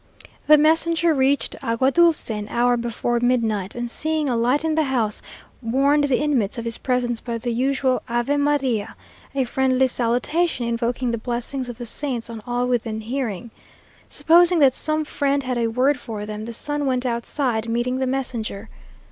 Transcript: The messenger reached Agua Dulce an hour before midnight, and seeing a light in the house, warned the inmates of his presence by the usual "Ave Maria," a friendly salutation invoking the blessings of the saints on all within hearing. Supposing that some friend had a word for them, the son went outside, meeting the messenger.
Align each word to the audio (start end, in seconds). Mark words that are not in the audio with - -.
The 0.47 0.57
messenger 0.57 1.13
reached 1.13 1.63
Agua 1.63 1.91
Dulce 1.91 2.31
an 2.31 2.47
hour 2.49 2.75
before 2.75 3.19
midnight, 3.19 3.75
and 3.75 3.91
seeing 3.91 4.29
a 4.31 4.35
light 4.35 4.63
in 4.65 4.73
the 4.73 4.85
house, 4.85 5.21
warned 5.61 6.05
the 6.05 6.17
inmates 6.19 6.57
of 6.57 6.65
his 6.65 6.79
presence 6.79 7.19
by 7.21 7.37
the 7.37 7.51
usual 7.51 8.01
"Ave 8.09 8.37
Maria," 8.37 8.95
a 9.35 9.43
friendly 9.43 9.85
salutation 9.85 10.65
invoking 10.65 11.11
the 11.11 11.19
blessings 11.19 11.69
of 11.69 11.77
the 11.77 11.85
saints 11.85 12.31
on 12.31 12.41
all 12.47 12.65
within 12.65 13.01
hearing. 13.01 13.51
Supposing 14.09 14.57
that 14.57 14.73
some 14.73 15.05
friend 15.05 15.43
had 15.43 15.59
a 15.59 15.67
word 15.67 15.99
for 15.99 16.25
them, 16.25 16.45
the 16.45 16.53
son 16.53 16.87
went 16.87 17.05
outside, 17.05 17.69
meeting 17.69 17.99
the 17.99 18.07
messenger. 18.07 18.69